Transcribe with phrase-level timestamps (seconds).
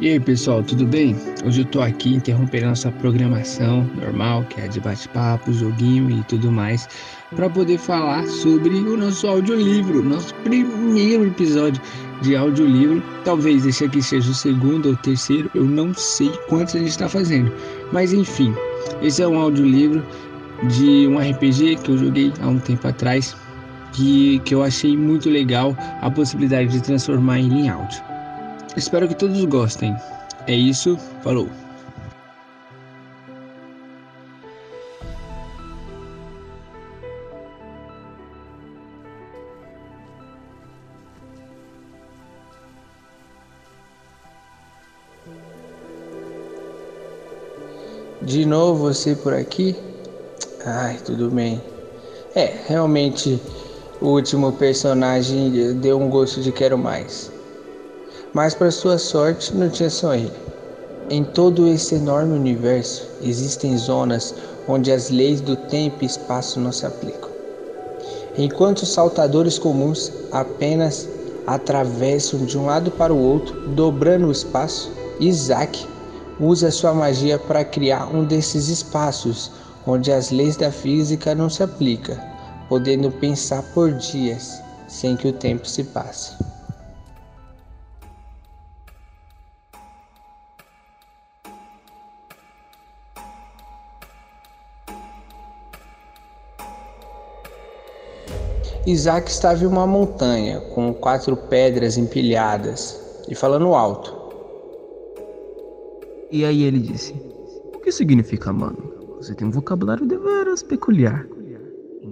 [0.00, 1.14] E aí pessoal, tudo bem?
[1.44, 6.50] Hoje eu tô aqui interrompendo nossa programação normal, que é de bate-papo, joguinho e tudo
[6.50, 6.88] mais,
[7.36, 11.82] para poder falar sobre o nosso audiolivro, nosso primeiro episódio
[12.22, 13.02] de audiolivro.
[13.26, 17.06] Talvez esse aqui seja o segundo ou terceiro, eu não sei quantos a gente está
[17.06, 17.52] fazendo,
[17.92, 18.54] mas enfim,
[19.02, 20.02] esse é um audiolivro
[20.68, 23.36] de um RPG que eu joguei há um tempo atrás,
[23.92, 28.02] que, que eu achei muito legal a possibilidade de transformar ele em áudio.
[28.76, 29.96] Espero que todos gostem.
[30.46, 31.48] É isso, falou!
[48.22, 49.74] De novo você por aqui?
[50.64, 51.60] Ai, tudo bem.
[52.34, 53.40] É, realmente
[54.00, 57.30] o último personagem deu um gosto de quero mais.
[58.32, 60.32] Mas, para sua sorte, não tinha só ele.
[61.10, 64.34] Em todo esse enorme universo existem zonas
[64.68, 67.28] onde as leis do tempo e espaço não se aplicam.
[68.38, 71.08] Enquanto os saltadores comuns apenas
[71.46, 75.84] atravessam de um lado para o outro, dobrando o espaço, Isaac
[76.38, 79.50] usa sua magia para criar um desses espaços
[79.86, 82.16] onde as leis da física não se aplicam,
[82.70, 86.36] podendo pensar por dias sem que o tempo se passe.
[98.86, 104.16] Isaac estava em uma montanha com quatro pedras empilhadas e falando alto.
[106.30, 107.14] E aí ele disse:
[107.74, 108.78] O que significa, mano?
[109.16, 111.26] Você tem um vocabulário deveras peculiar.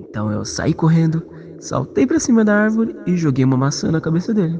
[0.08, 1.22] Então eu saí correndo,
[1.60, 4.58] saltei para cima da árvore e joguei uma maçã na cabeça dele.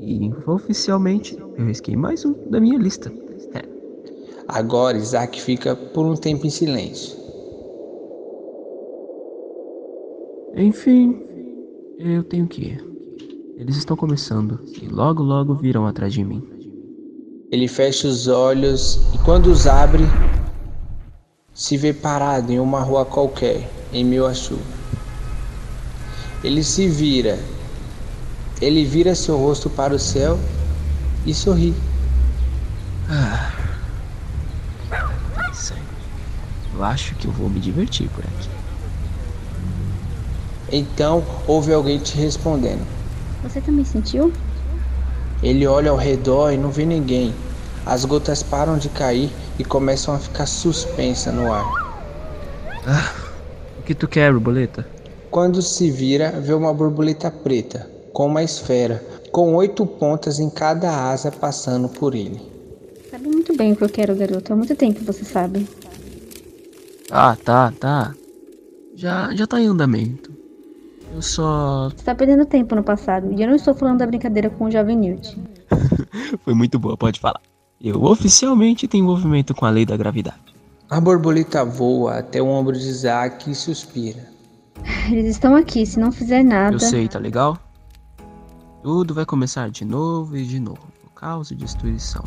[0.00, 3.12] E oficialmente eu risquei mais um da minha lista.
[3.54, 3.62] É.
[4.46, 7.18] Agora Isaac fica por um tempo em silêncio.
[10.54, 11.22] Enfim,
[11.98, 12.84] eu tenho que ir.
[13.56, 16.42] Eles estão começando e logo logo virão atrás de mim.
[17.50, 20.04] Ele fecha os olhos e quando os abre,
[21.52, 24.77] se vê parado em uma rua qualquer, em meio à chuva.
[26.42, 27.38] Ele se vira.
[28.60, 30.38] Ele vira seu rosto para o céu
[31.26, 31.74] e sorri.
[33.08, 33.52] Ah.
[36.78, 38.48] Eu acho que eu vou me divertir por aqui.
[40.70, 42.86] Então ouve alguém te respondendo.
[43.42, 44.32] Você também sentiu?
[45.42, 47.34] Ele olha ao redor e não vê ninguém.
[47.84, 49.28] As gotas param de cair
[49.58, 51.64] e começam a ficar suspensas no ar.
[52.86, 53.12] Ah,
[53.80, 54.86] o que tu quer, borboleta?
[55.30, 61.10] Quando se vira, vê uma borboleta preta, com uma esfera, com oito pontas em cada
[61.10, 62.40] asa passando por ele.
[63.10, 64.52] Sabe muito bem o que eu quero, garoto.
[64.52, 65.66] Há muito tempo você sabe.
[67.10, 68.14] Ah, tá, tá.
[68.94, 70.32] Já, já tá em andamento.
[71.14, 71.90] Eu só.
[71.90, 73.32] Você tá perdendo tempo no passado.
[73.32, 75.38] E eu não estou falando da brincadeira com o jovem Newt.
[76.44, 77.40] Foi muito boa, pode falar.
[77.80, 80.38] Eu oficialmente tenho envolvimento com a lei da gravidade.
[80.90, 84.37] A borboleta voa até o ombro de Isaac e suspira.
[85.10, 86.74] Eles estão aqui, se não fizer nada.
[86.74, 87.58] Eu sei, tá legal?
[88.82, 90.86] Tudo vai começar de novo e de novo.
[91.14, 92.22] Caos e destruição.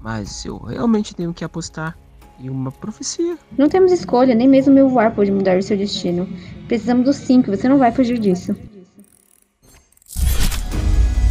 [0.00, 1.96] Mas eu realmente tenho que apostar
[2.40, 3.38] e uma profecia.
[3.56, 6.28] Não temos escolha, nem mesmo meu voar pode mudar o seu destino.
[6.66, 8.54] Precisamos dos cinco, você não vai fugir disso.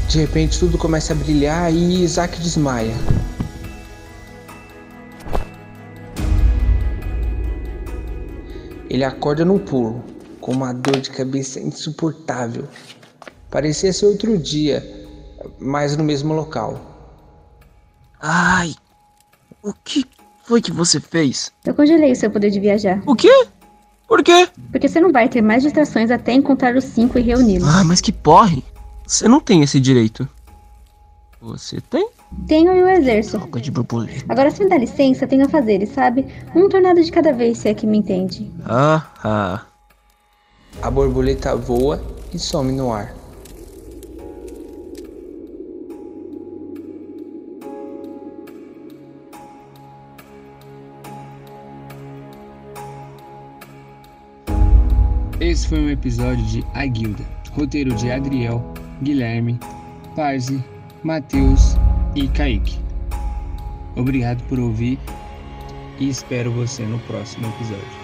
[0.08, 2.94] De repente tudo começa a brilhar e Isaac desmaia.
[8.90, 10.04] Ele acorda no pulo,
[10.44, 12.68] com uma dor de cabeça insuportável.
[13.50, 14.84] Parecia ser outro dia,
[15.58, 16.82] mas no mesmo local.
[18.20, 18.76] Ai,
[19.64, 20.06] o que
[20.44, 21.50] foi que você fez?
[21.64, 23.02] Eu congelei o seu poder de viajar.
[23.06, 23.48] O quê?
[24.06, 24.50] Por quê?
[24.70, 27.68] Porque você não vai ter mais distrações até encontrar os cinco e reuni-los.
[27.68, 28.62] Ah, mas que porre!
[29.08, 30.28] Você não tem esse direito.
[31.40, 32.10] Você tem?
[32.48, 33.38] Tenho e o exerço.
[33.38, 34.26] Droga de borboleta.
[34.28, 36.26] Agora, se me dá licença, tenho a fazer, sabe?
[36.54, 38.52] Um tornado de cada vez, se é que me entende.
[38.66, 39.73] Ah, ah.
[40.82, 42.02] A borboleta voa
[42.34, 43.14] e some no ar.
[55.40, 58.64] Esse foi um episódio de A Guilda, roteiro de Adriel,
[59.02, 59.60] Guilherme,
[60.16, 60.64] Parzi,
[61.04, 61.76] Matheus
[62.16, 62.80] e Kaique.
[63.96, 64.98] Obrigado por ouvir
[66.00, 68.03] e espero você no próximo episódio.